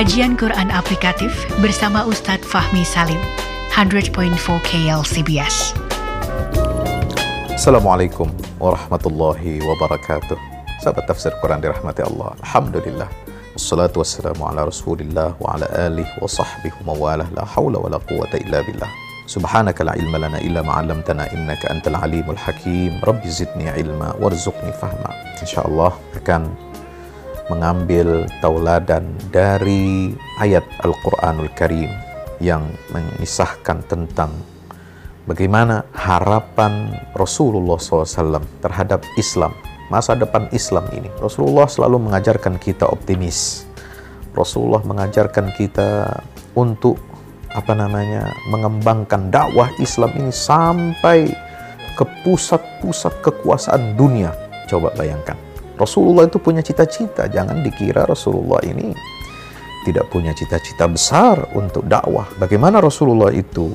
Kajian 0.00 0.32
Quran 0.32 0.72
Aplikatif 0.72 1.28
bersama 1.60 2.08
Ustadz 2.08 2.48
Fahmi 2.48 2.88
Salim, 2.88 3.20
100.4 3.68 4.32
KLCBS. 4.64 5.76
Assalamualaikum 7.52 8.32
warahmatullahi 8.56 9.60
wabarakatuh. 9.60 10.40
Sahabat 10.80 11.04
tafsir 11.04 11.36
Quran 11.44 11.60
dirahmati 11.60 12.00
Allah. 12.00 12.32
Alhamdulillah. 12.40 13.12
Wassalatu 13.52 14.00
wassalamu 14.00 14.48
ala 14.48 14.72
rasulillah 14.72 15.36
wa 15.36 15.60
ala 15.60 15.68
alihi 15.92 16.08
wa 16.16 16.24
sahbihi 16.24 16.80
wa 16.80 16.96
mawalah. 16.96 17.28
La 17.36 17.44
hawla 17.44 17.76
wa 17.76 17.92
la 17.92 18.00
quwata 18.00 18.40
illa 18.40 18.64
billah. 18.64 18.88
Subhanaka 19.28 19.84
la 19.84 20.00
ilma 20.00 20.16
lana 20.16 20.40
illa 20.40 20.64
ma'allamtana 20.64 21.28
innaka 21.36 21.68
antal 21.68 22.00
alimul 22.00 22.40
hakim. 22.40 23.04
Rabbi 23.04 23.28
zidni 23.28 23.68
ilma 23.76 24.16
warzuqni 24.16 24.72
fahma. 24.80 25.12
InsyaAllah 25.44 25.92
akan 26.16 26.69
mengambil 27.50 28.30
tauladan 28.38 29.10
dari 29.34 30.14
ayat 30.38 30.62
Al-Quranul 30.86 31.50
Karim 31.58 31.90
yang 32.38 32.62
mengisahkan 32.94 33.82
tentang 33.90 34.30
bagaimana 35.26 35.82
harapan 35.90 36.94
Rasulullah 37.18 37.76
SAW 37.76 38.40
terhadap 38.62 39.02
Islam, 39.18 39.50
masa 39.90 40.14
depan 40.14 40.46
Islam 40.54 40.86
ini. 40.94 41.10
Rasulullah 41.18 41.66
selalu 41.66 41.98
mengajarkan 42.06 42.56
kita 42.62 42.86
optimis. 42.86 43.66
Rasulullah 44.30 44.80
mengajarkan 44.86 45.50
kita 45.58 46.06
untuk 46.54 47.02
apa 47.50 47.74
namanya 47.74 48.30
mengembangkan 48.46 49.26
dakwah 49.26 49.66
Islam 49.82 50.14
ini 50.14 50.30
sampai 50.30 51.26
ke 51.98 52.04
pusat-pusat 52.22 53.10
kekuasaan 53.26 53.98
dunia. 53.98 54.30
Coba 54.70 54.94
bayangkan 54.94 55.49
Rasulullah 55.80 56.28
itu 56.28 56.36
punya 56.36 56.60
cita-cita. 56.60 57.24
Jangan 57.24 57.64
dikira 57.64 58.04
Rasulullah 58.04 58.60
ini 58.68 58.92
tidak 59.88 60.12
punya 60.12 60.36
cita-cita 60.36 60.84
besar 60.84 61.56
untuk 61.56 61.88
dakwah. 61.88 62.28
Bagaimana 62.36 62.84
Rasulullah 62.84 63.32
itu 63.32 63.72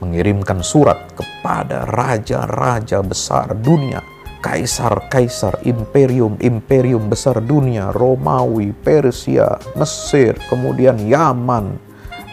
mengirimkan 0.00 0.64
surat 0.64 1.12
kepada 1.12 1.84
raja-raja 1.86 3.04
besar 3.04 3.52
dunia, 3.54 4.00
kaisar-kaisar, 4.42 5.62
imperium-imperium 5.62 7.06
besar 7.06 7.38
dunia, 7.38 7.92
Romawi, 7.94 8.72
Persia, 8.72 9.60
Mesir, 9.76 10.34
kemudian 10.50 10.98
Yaman, 10.98 11.76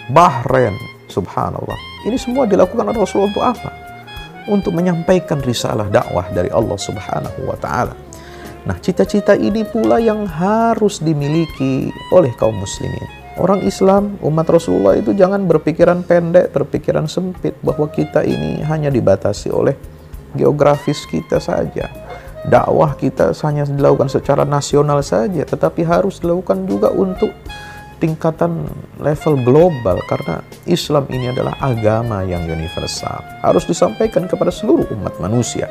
Bahrain, 0.10 0.74
subhanallah. 1.12 1.78
Ini 2.08 2.18
semua 2.18 2.48
dilakukan 2.48 2.88
oleh 2.88 2.98
Rasulullah 3.04 3.30
untuk 3.30 3.46
apa? 3.46 3.70
Untuk 4.50 4.74
menyampaikan 4.74 5.44
risalah 5.46 5.86
dakwah 5.94 6.26
dari 6.34 6.50
Allah 6.50 6.80
Subhanahu 6.80 7.46
wa 7.46 7.58
taala. 7.60 8.09
Nah, 8.68 8.76
cita-cita 8.80 9.40
ini 9.40 9.64
pula 9.64 10.04
yang 10.04 10.28
harus 10.28 11.00
dimiliki 11.00 11.94
oleh 12.12 12.34
kaum 12.36 12.60
muslimin. 12.60 13.08
Orang 13.40 13.64
Islam, 13.64 14.20
umat 14.20 14.52
Rasulullah 14.52 15.00
itu 15.00 15.16
jangan 15.16 15.48
berpikiran 15.48 16.04
pendek, 16.04 16.52
berpikiran 16.52 17.08
sempit 17.08 17.56
bahwa 17.64 17.88
kita 17.88 18.28
ini 18.28 18.60
hanya 18.68 18.92
dibatasi 18.92 19.48
oleh 19.48 19.80
geografis 20.36 21.08
kita 21.08 21.40
saja. 21.40 21.88
Dakwah 22.44 23.00
kita 23.00 23.32
hanya 23.48 23.64
dilakukan 23.64 24.12
secara 24.12 24.44
nasional 24.44 25.00
saja, 25.04 25.48
tetapi 25.48 25.88
harus 25.88 26.20
dilakukan 26.20 26.68
juga 26.68 26.92
untuk 26.92 27.32
tingkatan 28.00 28.64
level 29.00 29.36
global 29.44 30.00
karena 30.08 30.40
Islam 30.64 31.08
ini 31.12 31.32
adalah 31.32 31.56
agama 31.60 32.24
yang 32.24 32.48
universal. 32.48 33.20
Harus 33.44 33.68
disampaikan 33.68 34.28
kepada 34.28 34.52
seluruh 34.52 34.88
umat 35.00 35.20
manusia. 35.20 35.68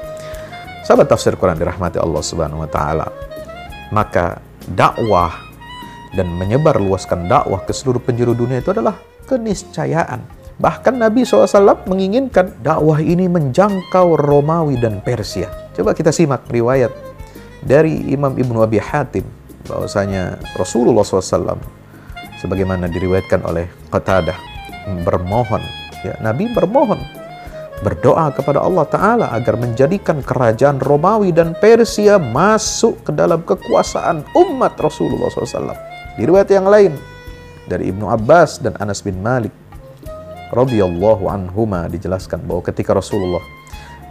Sahabat 0.89 1.12
tafsir 1.12 1.36
Quran 1.36 1.61
dirahmati 1.61 2.00
Allah 2.00 2.25
Subhanahu 2.25 2.64
wa 2.64 2.70
taala. 2.72 3.12
Maka 3.92 4.41
dakwah 4.72 5.36
dan 6.17 6.33
menyebar 6.33 6.81
luaskan 6.81 7.28
dakwah 7.28 7.61
ke 7.61 7.77
seluruh 7.77 8.00
penjuru 8.00 8.33
dunia 8.33 8.64
itu 8.64 8.72
adalah 8.72 8.97
keniscayaan. 9.28 10.25
Bahkan 10.56 10.97
Nabi 10.97 11.28
SAW 11.28 11.84
menginginkan 11.84 12.56
dakwah 12.64 13.04
ini 13.04 13.28
menjangkau 13.28 14.16
Romawi 14.16 14.81
dan 14.81 15.04
Persia. 15.04 15.53
Coba 15.77 15.93
kita 15.93 16.09
simak 16.09 16.48
riwayat 16.48 16.88
dari 17.60 18.09
Imam 18.09 18.32
Ibnu 18.32 18.56
Abi 18.65 18.81
Hatim 18.81 19.28
bahwasanya 19.69 20.41
Rasulullah 20.56 21.04
SAW 21.04 21.60
sebagaimana 22.41 22.88
diriwayatkan 22.88 23.44
oleh 23.44 23.69
Qatadah 23.93 24.41
bermohon 25.04 25.60
ya 26.00 26.16
Nabi 26.25 26.48
bermohon 26.56 27.03
berdoa 27.81 28.34
kepada 28.34 28.62
Allah 28.62 28.87
Ta'ala 28.87 29.27
agar 29.34 29.55
menjadikan 29.55 30.22
kerajaan 30.22 30.83
Romawi 30.83 31.31
dan 31.31 31.55
Persia 31.59 32.19
masuk 32.19 33.06
ke 33.06 33.11
dalam 33.15 33.43
kekuasaan 33.47 34.27
umat 34.34 34.75
Rasulullah 34.78 35.31
SAW. 35.31 35.75
Di 36.19 36.27
riwayat 36.27 36.50
yang 36.50 36.66
lain 36.66 36.93
dari 37.71 37.93
Ibnu 37.94 38.11
Abbas 38.11 38.59
dan 38.59 38.75
Anas 38.83 39.05
bin 39.05 39.22
Malik 39.22 39.55
radhiyallahu 40.50 41.28
anhuma 41.28 41.87
dijelaskan 41.87 42.41
bahwa 42.49 42.65
ketika 42.65 42.97
Rasulullah 42.97 43.44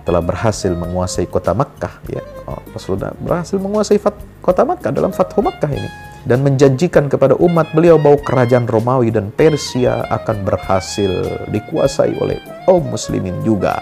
telah 0.07 0.23
berhasil 0.23 0.71
menguasai 0.71 1.27
kota 1.27 1.51
Makkah 1.51 1.99
ya 2.07 2.23
oh, 2.47 2.61
Rasulullah 2.71 3.11
berhasil 3.19 3.59
menguasai 3.59 3.99
kota 4.39 4.63
Makkah 4.63 4.93
dalam 4.95 5.11
Fathu 5.11 5.43
Makkah 5.43 5.67
ini 5.67 5.89
dan 6.27 6.43
menjanjikan 6.43 7.07
kepada 7.07 7.39
umat 7.39 7.71
beliau 7.71 7.95
bahwa 7.95 8.19
kerajaan 8.19 8.67
Romawi 8.67 9.15
dan 9.15 9.31
Persia 9.31 10.03
akan 10.11 10.43
berhasil 10.43 11.23
dikuasai 11.49 12.19
oleh 12.19 12.37
kaum 12.67 12.83
muslimin 12.91 13.39
juga. 13.47 13.79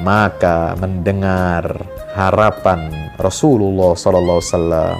Maka 0.00 0.78
mendengar 0.78 1.66
harapan 2.14 3.10
Rasulullah 3.18 3.92
SAW, 3.98 4.96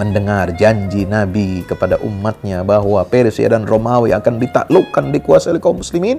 mendengar 0.00 0.50
janji 0.56 1.04
Nabi 1.04 1.62
kepada 1.68 2.00
umatnya 2.02 2.64
bahwa 2.64 3.04
Persia 3.06 3.46
dan 3.52 3.68
Romawi 3.68 4.16
akan 4.16 4.40
ditaklukkan 4.40 5.12
dikuasai 5.14 5.54
oleh 5.54 5.62
kaum 5.62 5.78
muslimin, 5.78 6.18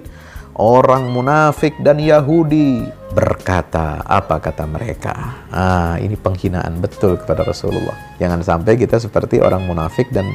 orang 0.57 1.11
munafik 1.11 1.79
dan 1.79 2.01
Yahudi 2.01 2.83
berkata 3.11 4.03
apa 4.03 4.39
kata 4.39 4.67
mereka? 4.67 5.13
Ah 5.51 5.95
ini 5.99 6.15
penghinaan 6.15 6.79
betul 6.79 7.19
kepada 7.19 7.43
Rasulullah. 7.47 7.95
Jangan 8.19 8.43
sampai 8.43 8.75
kita 8.75 8.99
seperti 8.99 9.39
orang 9.39 9.63
munafik 9.67 10.11
dan 10.11 10.27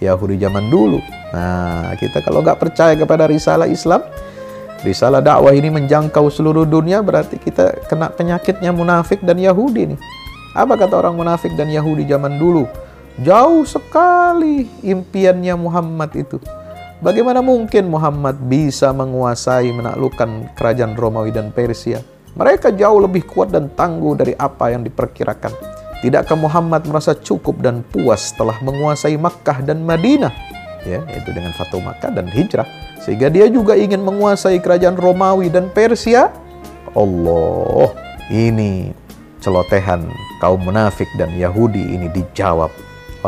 Yahudi 0.00 0.36
zaman 0.40 0.68
dulu. 0.68 1.00
Nah 1.32 1.96
kita 1.96 2.20
kalau 2.20 2.44
nggak 2.44 2.60
percaya 2.60 2.96
kepada 2.96 3.28
risalah 3.28 3.68
Islam 3.68 4.04
risalah 4.84 5.24
dakwah 5.24 5.56
ini 5.56 5.72
menjangkau 5.72 6.28
seluruh 6.28 6.68
dunia 6.68 7.00
berarti 7.00 7.40
kita 7.40 7.88
kena 7.88 8.12
penyakitnya 8.12 8.68
munafik 8.68 9.24
dan 9.24 9.40
Yahudi 9.40 9.96
nih. 9.96 10.00
Apa 10.54 10.76
kata 10.78 11.00
orang 11.00 11.16
munafik 11.16 11.56
dan 11.56 11.72
Yahudi 11.72 12.06
zaman 12.06 12.36
dulu? 12.36 12.68
Jauh 13.22 13.62
sekali 13.62 14.66
impiannya 14.82 15.54
Muhammad 15.54 16.10
itu 16.18 16.38
Bagaimana 17.04 17.44
mungkin 17.44 17.92
Muhammad 17.92 18.40
bisa 18.48 18.88
menguasai 18.96 19.68
menaklukkan 19.76 20.56
kerajaan 20.56 20.96
Romawi 20.96 21.36
dan 21.36 21.52
Persia? 21.52 22.00
Mereka 22.32 22.72
jauh 22.72 22.96
lebih 22.96 23.28
kuat 23.28 23.52
dan 23.52 23.68
tangguh 23.76 24.16
dari 24.16 24.32
apa 24.40 24.72
yang 24.72 24.80
diperkirakan. 24.80 25.52
Tidakkah 26.00 26.32
Muhammad 26.32 26.88
merasa 26.88 27.12
cukup 27.12 27.60
dan 27.60 27.84
puas 27.84 28.32
setelah 28.32 28.56
menguasai 28.64 29.20
Makkah 29.20 29.60
dan 29.60 29.84
Madinah? 29.84 30.32
Ya, 30.88 31.04
yaitu 31.12 31.28
dengan 31.36 31.52
Fatu 31.52 31.76
Makkah 31.76 32.08
dan 32.08 32.24
hijrah. 32.24 32.64
Sehingga 33.04 33.28
dia 33.28 33.52
juga 33.52 33.76
ingin 33.76 34.00
menguasai 34.00 34.56
kerajaan 34.64 34.96
Romawi 34.96 35.52
dan 35.52 35.68
Persia. 35.76 36.32
Allah, 36.96 37.92
ini 38.32 38.96
celotehan 39.44 40.08
kaum 40.40 40.64
munafik 40.64 41.12
dan 41.20 41.36
Yahudi 41.36 41.84
ini 41.84 42.08
dijawab 42.08 42.72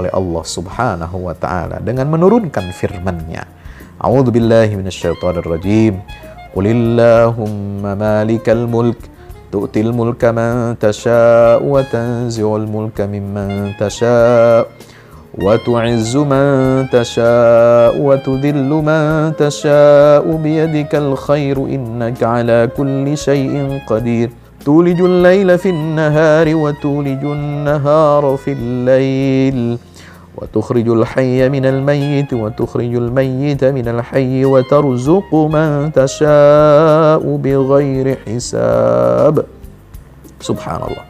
oleh 0.00 0.08
Allah 0.16 0.44
Subhanahu 0.48 1.28
wa 1.28 1.36
taala 1.36 1.76
dengan 1.84 2.08
menurunkan 2.08 2.72
firman-Nya. 2.72 3.55
أعوذ 4.04 4.30
بالله 4.30 4.76
من 4.76 4.86
الشيطان 4.86 5.36
الرجيم. 5.40 5.94
قل 6.56 6.66
اللهم 6.66 7.80
مالك 7.98 8.48
الملك 8.48 9.00
تؤتي 9.52 9.80
الملك 9.80 10.24
من 10.24 10.76
تشاء 10.80 11.64
وتنزع 11.64 12.56
الملك 12.56 13.00
ممن 13.00 13.72
تشاء 13.80 14.68
وتعز 15.40 16.16
من 16.16 16.46
تشاء 16.92 17.96
وتذل 17.96 18.70
من 18.88 19.32
تشاء. 19.40 20.24
بيدك 20.44 20.92
الخير 20.94 21.56
إنك 21.56 22.22
على 22.22 22.68
كل 22.76 23.16
شيء 23.16 23.80
قدير. 23.88 24.30
تولج 24.64 25.00
الليل 25.00 25.58
في 25.58 25.70
النهار 25.70 26.54
وتولج 26.54 27.22
النهار 27.24 28.36
في 28.44 28.52
الليل. 28.52 29.78
وتخرج 30.35 30.87
الحي 30.87 31.49
من 31.49 31.65
الميت 31.65 32.33
وتخرج 32.33 32.93
الميت 32.95 33.63
من 33.63 33.87
الحي 33.87 34.45
وترزق 34.45 35.29
من 35.35 35.91
تشاء 35.91 37.23
بغير 37.23 38.07
حساب 38.25 39.35
Subhanallah. 40.41 41.05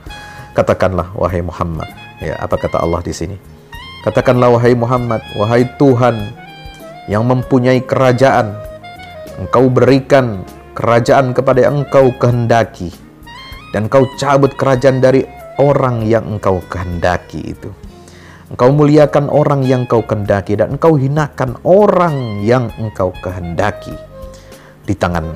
Katakanlah 0.51 1.15
wahai 1.15 1.39
Muhammad, 1.39 1.87
ya 2.19 2.35
apa 2.35 2.59
kata 2.59 2.83
Allah 2.83 2.99
di 2.99 3.15
sini? 3.15 3.39
Katakanlah 4.03 4.51
wahai 4.51 4.75
Muhammad, 4.75 5.23
wahai 5.39 5.63
Tuhan 5.79 6.35
yang 7.07 7.23
mempunyai 7.23 7.79
kerajaan, 7.79 8.51
Engkau 9.39 9.71
berikan 9.71 10.43
kerajaan 10.75 11.31
kepada 11.31 11.63
yang 11.63 11.87
Engkau 11.87 12.11
kehendaki 12.19 12.91
dan 13.71 13.87
Engkau 13.87 14.03
cabut 14.19 14.51
kerajaan 14.59 14.99
dari 14.99 15.23
orang 15.55 16.03
yang 16.03 16.27
Engkau 16.27 16.59
kehendaki 16.67 17.55
itu. 17.55 17.71
Engkau 18.46 18.70
muliakan 18.70 19.26
orang 19.26 19.66
yang 19.66 19.90
kau 19.90 20.06
kendaki 20.06 20.54
dan 20.54 20.78
engkau 20.78 20.94
hinakan 20.94 21.58
orang 21.66 22.46
yang 22.46 22.70
engkau 22.78 23.10
kehendaki. 23.18 23.90
Di 24.86 24.94
tangan 24.94 25.34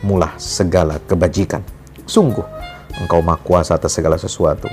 mulah 0.00 0.32
segala 0.40 0.96
kebajikan. 1.04 1.60
Sungguh, 2.08 2.48
engkau 2.96 3.20
maha 3.20 3.36
kuasa 3.44 3.76
atas 3.76 3.92
segala 3.92 4.16
sesuatu. 4.16 4.72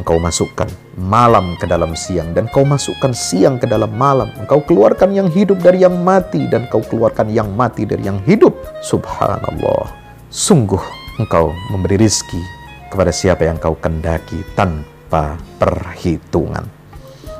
Engkau 0.00 0.16
masukkan 0.16 0.72
malam 0.96 1.52
ke 1.60 1.68
dalam 1.68 1.92
siang 1.92 2.32
dan 2.32 2.48
kau 2.48 2.64
masukkan 2.64 3.12
siang 3.12 3.60
ke 3.60 3.68
dalam 3.68 3.92
malam. 3.92 4.32
Engkau 4.40 4.64
keluarkan 4.64 5.12
yang 5.12 5.28
hidup 5.28 5.60
dari 5.60 5.84
yang 5.84 6.00
mati 6.00 6.48
dan 6.48 6.64
kau 6.72 6.80
keluarkan 6.80 7.28
yang 7.28 7.52
mati 7.52 7.84
dari 7.84 8.08
yang 8.08 8.24
hidup. 8.24 8.56
Subhanallah. 8.80 9.92
Sungguh 10.32 10.80
engkau 11.20 11.52
memberi 11.68 12.00
rizki 12.00 12.40
kepada 12.88 13.12
siapa 13.12 13.44
yang 13.44 13.60
kau 13.60 13.76
kendaki 13.76 14.40
tanpa 14.56 15.36
perhitungan 15.60 16.77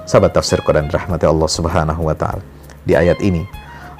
sahabat 0.08 0.32
tafsir 0.32 0.64
Quran 0.64 0.88
rahmati 0.88 1.28
Allah 1.28 1.50
Subhanahu 1.52 2.08
wa 2.08 2.16
taala. 2.16 2.40
Di 2.88 2.96
ayat 2.96 3.20
ini 3.20 3.44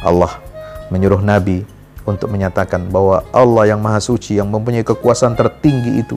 Allah 0.01 0.41
menyuruh 0.89 1.21
nabi 1.21 1.69
untuk 2.09 2.33
menyatakan 2.33 2.89
bahwa 2.89 3.21
Allah 3.29 3.77
yang 3.77 3.85
maha 3.85 4.01
suci 4.01 4.41
yang 4.41 4.49
mempunyai 4.49 4.81
kekuasaan 4.81 5.37
tertinggi 5.37 6.01
itu 6.01 6.17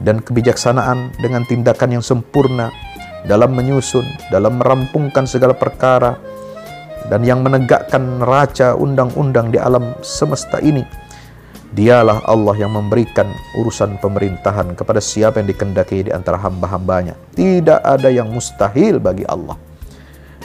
dan 0.00 0.24
kebijaksanaan 0.24 1.12
dengan 1.20 1.44
tindakan 1.44 2.00
yang 2.00 2.04
sempurna 2.04 2.72
dalam 3.28 3.52
menyusun, 3.52 4.08
dalam 4.32 4.56
merampungkan 4.56 5.28
segala 5.28 5.52
perkara 5.52 6.16
dan 7.12 7.20
yang 7.20 7.44
menegakkan 7.44 8.24
raca 8.24 8.72
undang-undang 8.72 9.52
di 9.52 9.60
alam 9.60 9.92
semesta 10.00 10.56
ini 10.64 10.80
Dialah 11.72 12.28
Allah 12.28 12.52
yang 12.60 12.76
memberikan 12.76 13.32
urusan 13.56 13.96
pemerintahan 13.96 14.76
kepada 14.76 15.00
siapa 15.00 15.40
yang 15.40 15.48
dikendaki 15.48 16.04
di 16.04 16.12
antara 16.12 16.36
hamba-hambanya. 16.36 17.16
Tidak 17.32 17.80
ada 17.80 18.12
yang 18.12 18.28
mustahil 18.28 19.00
bagi 19.00 19.24
Allah. 19.24 19.56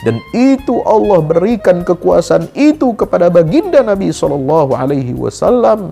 Dan 0.07 0.23
itu 0.31 0.79
Allah 0.87 1.19
berikan 1.19 1.83
kekuasaan 1.83 2.47
itu 2.55 2.95
kepada 2.95 3.27
baginda 3.27 3.83
Nabi 3.83 4.07
Shallallahu 4.15 4.71
Alaihi 4.71 5.11
Wasallam. 5.19 5.91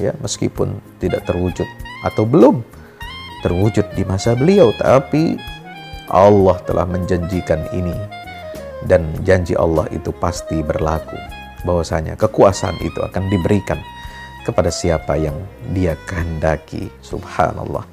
Ya, 0.00 0.16
meskipun 0.24 0.80
tidak 0.96 1.28
terwujud 1.28 1.68
atau 2.08 2.24
belum 2.24 2.64
terwujud 3.44 3.92
di 3.92 4.08
masa 4.08 4.32
beliau, 4.32 4.72
tapi 4.80 5.36
Allah 6.08 6.56
telah 6.64 6.88
menjanjikan 6.88 7.68
ini 7.76 8.22
dan 8.88 9.04
janji 9.20 9.52
Allah 9.52 9.84
itu 9.92 10.10
pasti 10.16 10.64
berlaku 10.64 11.31
bahwasanya 11.62 12.18
kekuasaan 12.18 12.78
itu 12.82 12.98
akan 13.02 13.30
diberikan 13.30 13.78
kepada 14.42 14.70
siapa 14.70 15.14
yang 15.18 15.34
dia 15.70 15.94
kehendaki. 16.06 16.90
Subhanallah. 17.02 17.86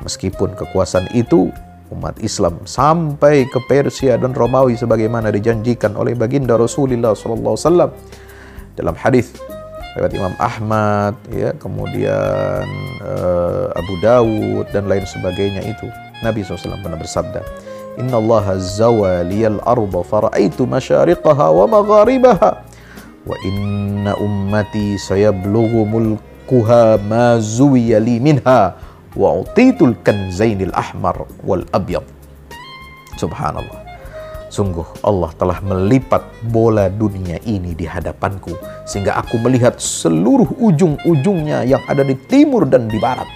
Meskipun 0.00 0.56
kekuasaan 0.56 1.08
itu 1.16 1.52
umat 1.92 2.18
Islam 2.18 2.58
sampai 2.66 3.46
ke 3.46 3.62
Persia 3.70 4.18
dan 4.18 4.34
Romawi 4.34 4.74
sebagaimana 4.74 5.30
dijanjikan 5.30 5.94
oleh 5.94 6.18
baginda 6.18 6.58
Rasulullah 6.58 7.14
SAW 7.14 7.94
dalam 8.74 8.96
hadis 8.98 9.38
lewat 9.94 10.12
Imam 10.12 10.34
Ahmad 10.36 11.14
ya 11.30 11.54
kemudian 11.56 12.66
uh, 13.00 13.70
Abu 13.72 13.94
Dawud 14.02 14.66
dan 14.74 14.90
lain 14.90 15.06
sebagainya 15.06 15.62
itu 15.62 15.86
Nabi 16.20 16.42
SAW 16.42 16.82
pernah 16.82 16.98
bersabda 16.98 17.40
Inna 17.96 18.20
Allah 18.20 18.60
zawa 18.60 19.24
liyal 19.24 19.62
arba 19.64 20.04
faraitu 20.04 20.68
masyariqaha 20.68 21.48
wa 21.48 21.64
magharibaha 21.64 22.65
wa 23.26 23.36
inna 23.42 24.14
ummati 24.16 24.94
sayablughu 24.94 25.82
mulkuha 25.82 27.02
ma 27.10 27.42
zuwiya 27.42 27.98
minha 28.00 28.78
wa 29.18 29.28
utitul 29.42 29.98
kanzainil 30.06 30.70
ahmar 30.72 31.26
wal 31.42 31.66
abyad 31.74 32.06
subhanallah 33.18 33.86
Sungguh 34.46 34.86
Allah 35.02 35.34
telah 35.36 35.58
melipat 35.58 36.22
bola 36.48 36.86
dunia 36.86 37.36
ini 37.44 37.74
di 37.74 37.82
hadapanku 37.84 38.54
sehingga 38.86 39.18
aku 39.18 39.42
melihat 39.42 39.76
seluruh 39.76 40.46
ujung-ujungnya 40.62 41.66
yang 41.66 41.82
ada 41.90 42.06
di 42.06 42.14
timur 42.30 42.62
dan 42.64 42.86
di 42.86 42.96
barat. 42.96 43.26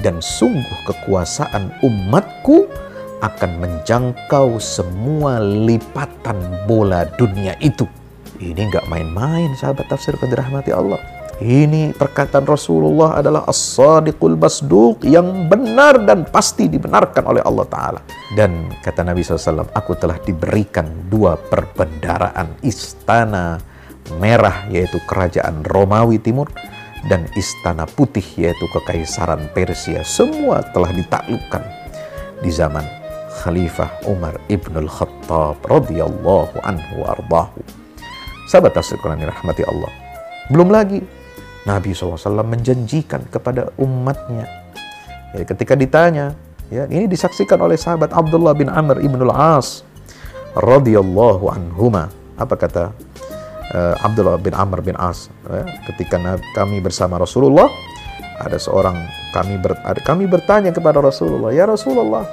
Dan 0.00 0.22
sungguh 0.22 0.86
kekuasaan 0.88 1.82
umatku 1.82 2.70
akan 3.20 3.50
menjangkau 3.60 4.56
semua 4.56 5.42
lipatan 5.42 6.38
bola 6.64 7.04
dunia 7.18 7.58
itu. 7.60 7.84
Ini 8.42 8.74
nggak 8.74 8.90
main-main 8.90 9.54
sahabat 9.54 9.86
tafsir 9.86 10.18
yang 10.18 10.34
dirahmati 10.34 10.74
Allah. 10.74 10.98
Ini 11.38 11.94
perkataan 11.94 12.42
Rasulullah 12.42 13.22
adalah 13.22 13.46
as-sadiqul 13.46 14.34
basduq 14.34 15.06
yang 15.06 15.46
benar 15.46 16.02
dan 16.02 16.26
pasti 16.26 16.66
dibenarkan 16.66 17.22
oleh 17.22 17.42
Allah 17.42 17.66
Ta'ala. 17.70 18.00
Dan 18.34 18.70
kata 18.82 19.06
Nabi 19.06 19.22
SAW, 19.22 19.70
aku 19.70 19.94
telah 19.94 20.18
diberikan 20.22 20.86
dua 21.06 21.38
perbendaraan 21.38 22.58
istana 22.66 23.62
merah 24.18 24.66
yaitu 24.70 24.98
kerajaan 25.06 25.62
Romawi 25.62 26.18
Timur 26.18 26.50
dan 27.06 27.26
istana 27.38 27.86
putih 27.86 28.26
yaitu 28.38 28.66
kekaisaran 28.70 29.50
Persia. 29.54 30.02
Semua 30.02 30.66
telah 30.74 30.90
ditaklukkan 30.90 31.62
di 32.42 32.50
zaman 32.50 32.86
Khalifah 33.42 34.06
Umar 34.06 34.38
ibnul 34.46 34.90
Khattab 34.90 35.58
radhiyallahu 35.66 36.58
anhu 36.62 37.06
ardahu. 37.06 37.81
Sahabat 38.52 38.76
tafsir 38.76 39.00
Quran 39.00 39.16
rahmati 39.24 39.64
Allah. 39.64 39.88
Belum 40.52 40.68
lagi 40.68 41.00
Nabi 41.64 41.96
SAW 41.96 42.20
menjanjikan 42.44 43.24
kepada 43.32 43.72
umatnya. 43.80 44.44
Ya, 45.32 45.48
ketika 45.48 45.72
ditanya, 45.72 46.36
ya, 46.68 46.84
ini 46.92 47.08
disaksikan 47.08 47.56
oleh 47.64 47.80
sahabat 47.80 48.12
Abdullah 48.12 48.52
bin 48.52 48.68
Amr 48.68 49.00
ibn 49.00 49.24
al-As 49.24 49.80
radhiyallahu 50.52 51.48
anhuma. 51.48 52.12
Apa 52.36 52.60
kata 52.60 52.92
uh, 53.72 54.04
Abdullah 54.04 54.36
bin 54.36 54.52
Amr 54.52 54.84
bin 54.84 55.00
As 55.00 55.32
ya, 55.48 55.64
ketika 55.88 56.20
kami 56.52 56.84
bersama 56.84 57.16
Rasulullah 57.16 57.72
ada 58.36 58.60
seorang 58.60 59.00
kami 59.32 59.56
ber, 59.56 59.80
kami 60.04 60.28
bertanya 60.28 60.76
kepada 60.76 61.00
Rasulullah, 61.00 61.56
"Ya 61.56 61.64
Rasulullah, 61.64 62.28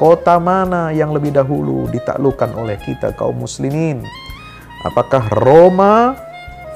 kota 0.00 0.40
mana 0.40 0.88
yang 0.88 1.12
lebih 1.12 1.36
dahulu 1.36 1.84
ditaklukkan 1.92 2.56
oleh 2.56 2.80
kita 2.80 3.12
kaum 3.12 3.44
muslimin?" 3.44 4.23
Apakah 4.84 5.32
Roma, 5.32 6.12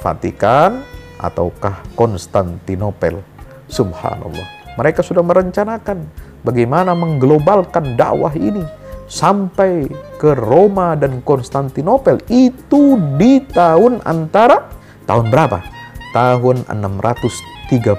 Vatikan, 0.00 0.80
ataukah 1.20 1.84
Konstantinopel? 1.92 3.20
Subhanallah. 3.68 4.48
Mereka 4.80 5.04
sudah 5.04 5.20
merencanakan 5.20 6.08
bagaimana 6.40 6.96
mengglobalkan 6.96 8.00
dakwah 8.00 8.32
ini 8.32 8.64
sampai 9.12 9.84
ke 10.16 10.32
Roma 10.32 10.96
dan 10.96 11.20
Konstantinopel 11.20 12.16
itu 12.32 12.96
di 13.20 13.44
tahun 13.44 14.00
antara 14.08 14.72
tahun 15.04 15.28
berapa? 15.28 15.60
Tahun 16.16 16.64
630 16.64 17.92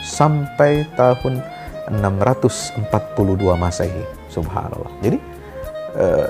sampai 0.00 0.88
tahun 0.96 1.44
642 1.92 2.88
Masehi. 3.60 4.04
Subhanallah. 4.32 4.92
Jadi 5.04 5.18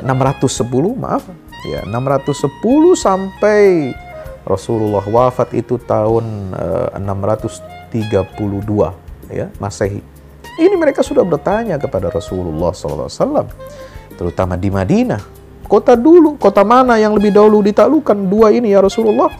610 0.02 0.08
eh, 0.08 0.96
maaf 0.96 1.22
ya 1.66 1.84
610 1.84 2.48
sampai 2.96 3.92
Rasulullah 4.44 5.04
wafat 5.04 5.52
itu 5.52 5.76
tahun 5.76 6.56
uh, 6.56 6.96
eh, 6.96 7.04
632 7.94 9.30
ya 9.30 9.46
Masehi. 9.60 10.00
Ini 10.60 10.74
mereka 10.76 11.00
sudah 11.00 11.24
bertanya 11.24 11.80
kepada 11.80 12.12
Rasulullah 12.12 12.74
SAW, 12.74 13.48
terutama 14.18 14.58
di 14.60 14.68
Madinah. 14.68 15.22
Kota 15.64 15.94
dulu, 15.94 16.34
kota 16.36 16.66
mana 16.66 16.98
yang 16.98 17.14
lebih 17.14 17.30
dahulu 17.30 17.62
ditaklukkan? 17.62 18.26
Dua 18.26 18.50
ini 18.50 18.74
ya 18.74 18.82
Rasulullah. 18.82 19.30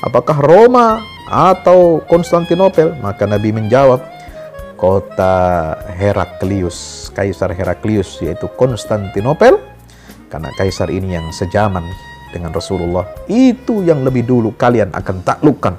Apakah 0.00 0.40
Roma 0.40 1.04
atau 1.28 2.00
Konstantinopel? 2.08 2.96
Maka 3.04 3.28
Nabi 3.28 3.52
menjawab, 3.52 4.00
kota 4.80 5.76
Heraklius, 5.92 7.12
Kaisar 7.12 7.52
Heraklius 7.52 8.18
yaitu 8.24 8.48
Konstantinopel 8.56 9.60
karena 10.36 10.52
kaisar 10.52 10.92
ini 10.92 11.16
yang 11.16 11.32
sejaman 11.32 11.80
dengan 12.28 12.52
Rasulullah, 12.52 13.08
itu 13.24 13.80
yang 13.80 14.04
lebih 14.04 14.28
dulu 14.28 14.52
kalian 14.52 14.92
akan 14.92 15.24
taklukkan. 15.24 15.72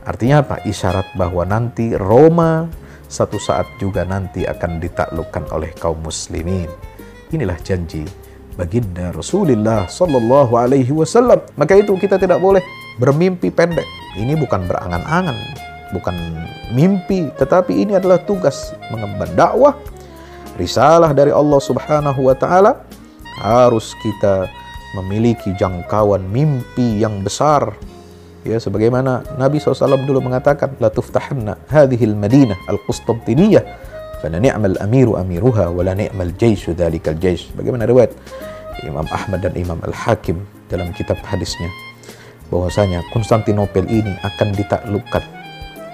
Artinya 0.00 0.40
apa? 0.40 0.64
Isyarat 0.64 1.12
bahwa 1.12 1.44
nanti 1.44 1.92
Roma 1.92 2.72
satu 3.04 3.36
saat 3.36 3.68
juga 3.76 4.08
nanti 4.08 4.48
akan 4.48 4.80
ditaklukkan 4.80 5.52
oleh 5.52 5.76
kaum 5.76 6.00
muslimin. 6.00 6.72
Inilah 7.28 7.60
janji 7.60 8.08
baginda 8.56 9.12
Rasulullah 9.12 9.84
Sallallahu 9.84 10.56
Alaihi 10.56 10.96
Wasallam. 10.96 11.44
Maka 11.60 11.76
itu 11.76 11.92
kita 12.00 12.16
tidak 12.16 12.40
boleh 12.40 12.64
bermimpi 12.96 13.52
pendek. 13.52 13.84
Ini 14.16 14.40
bukan 14.40 14.64
berangan-angan, 14.64 15.36
bukan 15.92 16.16
mimpi, 16.72 17.28
tetapi 17.36 17.76
ini 17.76 17.92
adalah 18.00 18.24
tugas 18.24 18.72
mengemban 18.88 19.28
dakwah, 19.36 19.76
risalah 20.56 21.12
dari 21.12 21.28
Allah 21.28 21.60
Subhanahu 21.60 22.32
Wa 22.32 22.36
Taala 22.40 22.85
harus 23.40 23.92
kita 24.00 24.48
memiliki 24.96 25.52
jangkauan 25.56 26.24
mimpi 26.28 27.04
yang 27.04 27.20
besar 27.20 27.76
ya 28.46 28.56
sebagaimana 28.62 29.36
Nabi 29.36 29.58
SAW 29.58 30.06
dulu 30.06 30.22
mengatakan 30.22 30.78
la 30.78 30.88
tuftahanna 30.88 31.58
hadhil 31.68 32.14
madinah 32.14 32.56
al-Qustantiniyah 32.70 33.64
Karena 34.16 34.40
ni'mal 34.40 34.80
amiru 34.80 35.14
amiruha 35.20 35.68
wa 35.68 35.82
la 35.84 35.92
ni'mal 35.92 36.32
jaishu 36.40 36.72
dhalikal 36.72 37.20
jais. 37.20 37.52
Bagaimana 37.52 37.84
riwayat 37.84 38.16
Imam 38.82 39.04
Ahmad 39.12 39.44
dan 39.44 39.52
Imam 39.54 39.76
Al-Hakim 39.84 40.40
dalam 40.72 40.90
kitab 40.96 41.20
hadisnya 41.20 41.68
bahwasanya 42.48 43.04
Konstantinopel 43.12 43.86
ini 43.86 44.16
akan 44.24 44.56
ditaklukkan 44.56 45.22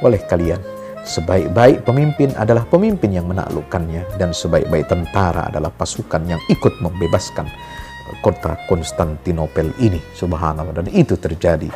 oleh 0.01 0.21
kalian. 0.31 0.63
Sebaik-baik 1.03 1.83
pemimpin 1.83 2.31
adalah 2.39 2.63
pemimpin 2.63 3.11
yang 3.11 3.27
menaklukkannya 3.27 4.23
dan 4.23 4.31
sebaik-baik 4.31 4.87
tentara 4.87 5.51
adalah 5.51 5.75
pasukan 5.75 6.23
yang 6.31 6.39
ikut 6.47 6.79
membebaskan 6.79 7.51
kota 8.23 8.55
Konstantinopel 8.71 9.75
ini. 9.83 9.99
Subhanallah 10.15 10.71
dan 10.71 10.87
itu 10.95 11.19
terjadi 11.19 11.67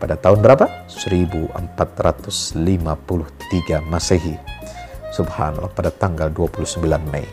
pada 0.00 0.16
tahun 0.16 0.40
berapa? 0.40 0.88
1453 0.88 2.56
Masehi. 3.84 4.36
Subhanallah 5.12 5.68
pada 5.68 5.92
tanggal 5.92 6.32
29 6.32 6.80
Mei. 7.12 7.28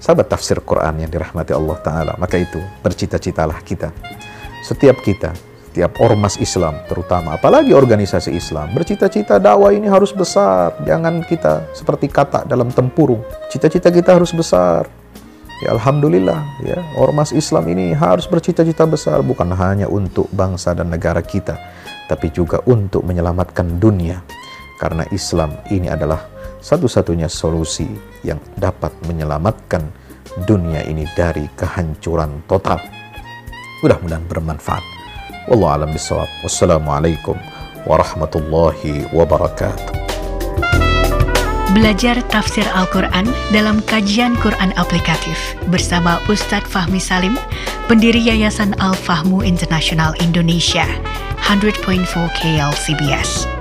Sahabat 0.00 0.32
tafsir 0.32 0.64
Quran 0.64 1.04
yang 1.04 1.12
dirahmati 1.12 1.52
Allah 1.52 1.76
Ta'ala. 1.84 2.12
Maka 2.16 2.40
itu 2.40 2.56
bercita-citalah 2.80 3.60
kita. 3.60 3.92
Setiap 4.64 4.96
kita, 5.04 5.36
setiap 5.70 6.02
ormas 6.02 6.34
Islam 6.42 6.82
terutama, 6.90 7.38
apalagi 7.38 7.70
organisasi 7.70 8.34
Islam, 8.34 8.74
bercita-cita 8.74 9.38
dakwah 9.38 9.70
ini 9.70 9.86
harus 9.86 10.10
besar. 10.10 10.74
Jangan 10.82 11.22
kita 11.22 11.62
seperti 11.78 12.10
kata 12.10 12.42
dalam 12.42 12.74
tempurung. 12.74 13.22
Cita-cita 13.46 13.86
kita 13.94 14.18
harus 14.18 14.34
besar. 14.34 14.90
Ya 15.62 15.76
Alhamdulillah 15.76 16.40
ya 16.64 16.80
ormas 16.96 17.36
Islam 17.36 17.68
ini 17.68 17.92
harus 17.92 18.24
bercita-cita 18.24 18.88
besar 18.88 19.20
bukan 19.20 19.52
hanya 19.52 19.92
untuk 19.92 20.24
bangsa 20.32 20.72
dan 20.72 20.88
negara 20.88 21.20
kita 21.20 21.52
tapi 22.08 22.32
juga 22.32 22.64
untuk 22.64 23.04
menyelamatkan 23.04 23.76
dunia 23.76 24.24
karena 24.80 25.04
Islam 25.12 25.52
ini 25.68 25.92
adalah 25.92 26.24
satu-satunya 26.64 27.28
solusi 27.28 27.84
yang 28.24 28.40
dapat 28.56 28.88
menyelamatkan 29.04 29.84
dunia 30.48 30.80
ini 30.88 31.04
dari 31.12 31.44
kehancuran 31.52 32.48
total. 32.48 32.80
Mudah-mudahan 33.84 34.24
bermanfaat. 34.24 34.99
Wallahu 35.50 35.82
alam 35.82 35.90
bisawab. 35.90 36.30
Wassalamualaikum 36.46 37.34
warahmatullahi 37.82 39.10
wabarakatuh. 39.10 39.98
Belajar 41.74 42.22
tafsir 42.30 42.62
Al-Quran 42.70 43.26
dalam 43.50 43.82
kajian 43.90 44.38
Quran 44.38 44.70
aplikatif 44.78 45.58
bersama 45.66 46.22
Ustadz 46.30 46.70
Fahmi 46.70 47.02
Salim, 47.02 47.34
pendiri 47.90 48.22
Yayasan 48.22 48.78
Al-Fahmu 48.78 49.42
International 49.42 50.14
Indonesia, 50.22 50.86
100.4 51.42 52.06
KLCBS. 52.38 53.59